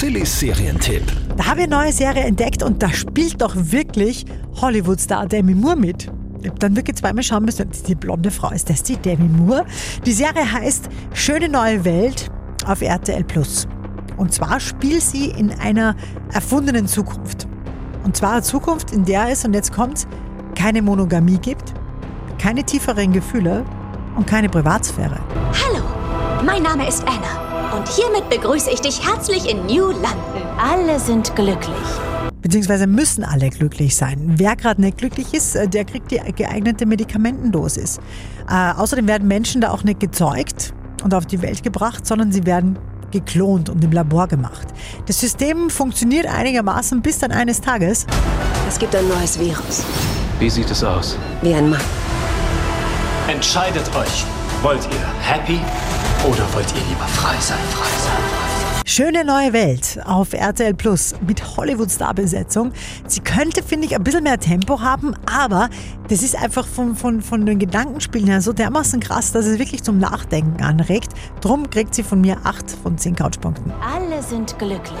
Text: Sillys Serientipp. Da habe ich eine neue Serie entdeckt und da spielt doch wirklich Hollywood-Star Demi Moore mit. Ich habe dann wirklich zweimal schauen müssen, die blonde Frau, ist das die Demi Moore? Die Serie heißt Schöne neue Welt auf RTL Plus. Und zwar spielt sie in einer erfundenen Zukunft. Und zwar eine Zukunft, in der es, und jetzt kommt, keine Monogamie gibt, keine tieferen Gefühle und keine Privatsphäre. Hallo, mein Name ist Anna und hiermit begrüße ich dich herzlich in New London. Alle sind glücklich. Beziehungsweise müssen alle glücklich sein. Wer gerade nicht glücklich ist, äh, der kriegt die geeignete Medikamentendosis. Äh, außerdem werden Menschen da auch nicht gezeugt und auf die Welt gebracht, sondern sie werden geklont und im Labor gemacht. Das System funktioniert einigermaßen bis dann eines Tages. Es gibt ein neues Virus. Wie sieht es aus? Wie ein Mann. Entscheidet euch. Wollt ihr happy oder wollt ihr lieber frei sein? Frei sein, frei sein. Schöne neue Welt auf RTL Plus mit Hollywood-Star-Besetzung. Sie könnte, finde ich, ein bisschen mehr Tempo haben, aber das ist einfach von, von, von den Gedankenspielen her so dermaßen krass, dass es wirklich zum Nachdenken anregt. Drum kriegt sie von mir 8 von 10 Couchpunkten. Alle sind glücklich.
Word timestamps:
Sillys 0.00 0.40
Serientipp. 0.40 1.02
Da 1.36 1.44
habe 1.44 1.60
ich 1.60 1.66
eine 1.66 1.76
neue 1.76 1.92
Serie 1.92 2.22
entdeckt 2.22 2.62
und 2.62 2.82
da 2.82 2.90
spielt 2.90 3.42
doch 3.42 3.52
wirklich 3.54 4.24
Hollywood-Star 4.58 5.26
Demi 5.26 5.54
Moore 5.54 5.76
mit. 5.76 6.10
Ich 6.40 6.48
habe 6.48 6.58
dann 6.58 6.74
wirklich 6.74 6.96
zweimal 6.96 7.22
schauen 7.22 7.44
müssen, 7.44 7.68
die 7.86 7.94
blonde 7.94 8.30
Frau, 8.30 8.50
ist 8.50 8.70
das 8.70 8.82
die 8.82 8.96
Demi 8.96 9.28
Moore? 9.28 9.66
Die 10.06 10.12
Serie 10.12 10.50
heißt 10.50 10.88
Schöne 11.12 11.50
neue 11.50 11.84
Welt 11.84 12.30
auf 12.64 12.80
RTL 12.80 13.22
Plus. 13.24 13.68
Und 14.16 14.32
zwar 14.32 14.58
spielt 14.58 15.02
sie 15.02 15.26
in 15.26 15.52
einer 15.52 15.94
erfundenen 16.32 16.86
Zukunft. 16.86 17.46
Und 18.02 18.16
zwar 18.16 18.32
eine 18.32 18.42
Zukunft, 18.42 18.92
in 18.92 19.04
der 19.04 19.28
es, 19.28 19.44
und 19.44 19.52
jetzt 19.52 19.70
kommt, 19.70 20.06
keine 20.54 20.80
Monogamie 20.80 21.36
gibt, 21.36 21.74
keine 22.38 22.64
tieferen 22.64 23.12
Gefühle 23.12 23.66
und 24.16 24.26
keine 24.26 24.48
Privatsphäre. 24.48 25.20
Hallo, 25.52 25.84
mein 26.44 26.62
Name 26.62 26.88
ist 26.88 27.04
Anna 27.06 27.76
und 27.76 27.88
hiermit 27.88 28.28
begrüße 28.30 28.70
ich 28.70 28.80
dich 28.80 29.06
herzlich 29.06 29.50
in 29.50 29.66
New 29.66 29.88
London. 29.88 30.42
Alle 30.58 30.98
sind 30.98 31.34
glücklich. 31.36 31.76
Beziehungsweise 32.40 32.86
müssen 32.86 33.24
alle 33.24 33.50
glücklich 33.50 33.96
sein. 33.96 34.34
Wer 34.36 34.56
gerade 34.56 34.80
nicht 34.80 34.98
glücklich 34.98 35.34
ist, 35.34 35.54
äh, 35.54 35.68
der 35.68 35.84
kriegt 35.84 36.10
die 36.10 36.20
geeignete 36.34 36.86
Medikamentendosis. 36.86 37.98
Äh, 38.48 38.72
außerdem 38.72 39.06
werden 39.06 39.28
Menschen 39.28 39.60
da 39.60 39.70
auch 39.70 39.84
nicht 39.84 40.00
gezeugt 40.00 40.72
und 41.04 41.14
auf 41.14 41.26
die 41.26 41.42
Welt 41.42 41.62
gebracht, 41.62 42.06
sondern 42.06 42.32
sie 42.32 42.46
werden 42.46 42.78
geklont 43.10 43.68
und 43.68 43.84
im 43.84 43.92
Labor 43.92 44.26
gemacht. 44.26 44.68
Das 45.06 45.20
System 45.20 45.68
funktioniert 45.68 46.26
einigermaßen 46.26 47.02
bis 47.02 47.18
dann 47.18 47.32
eines 47.32 47.60
Tages. 47.60 48.06
Es 48.68 48.78
gibt 48.78 48.94
ein 48.96 49.06
neues 49.08 49.38
Virus. 49.38 49.84
Wie 50.38 50.48
sieht 50.48 50.70
es 50.70 50.82
aus? 50.82 51.18
Wie 51.42 51.52
ein 51.52 51.68
Mann. 51.68 51.80
Entscheidet 53.28 53.84
euch. 53.94 54.24
Wollt 54.62 54.86
ihr 54.86 55.06
happy 55.22 55.60
oder 56.24 56.52
wollt 56.52 56.70
ihr 56.74 56.82
lieber 56.88 57.06
frei 57.06 57.36
sein? 57.40 57.58
Frei 57.70 57.88
sein, 57.98 58.12
frei 58.12 58.48
sein. 58.48 58.50
Schöne 58.86 59.24
neue 59.24 59.52
Welt 59.52 60.00
auf 60.04 60.32
RTL 60.32 60.74
Plus 60.74 61.14
mit 61.26 61.56
Hollywood-Star-Besetzung. 61.56 62.72
Sie 63.06 63.20
könnte, 63.20 63.62
finde 63.62 63.86
ich, 63.86 63.94
ein 63.94 64.02
bisschen 64.02 64.24
mehr 64.24 64.38
Tempo 64.38 64.80
haben, 64.80 65.14
aber 65.26 65.70
das 66.08 66.22
ist 66.22 66.34
einfach 66.34 66.66
von, 66.66 66.96
von, 66.96 67.22
von 67.22 67.46
den 67.46 67.58
Gedankenspielen 67.58 68.26
her 68.26 68.40
so 68.40 68.52
dermaßen 68.52 69.00
krass, 69.00 69.32
dass 69.32 69.46
es 69.46 69.58
wirklich 69.58 69.82
zum 69.82 69.98
Nachdenken 69.98 70.62
anregt. 70.62 71.12
Drum 71.40 71.70
kriegt 71.70 71.94
sie 71.94 72.02
von 72.02 72.20
mir 72.20 72.38
8 72.44 72.70
von 72.82 72.98
10 72.98 73.14
Couchpunkten. 73.16 73.72
Alle 73.80 74.22
sind 74.22 74.58
glücklich. 74.58 74.98